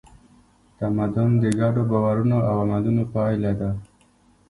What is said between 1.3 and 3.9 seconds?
د ګډو باورونو او عملونو پایله ده.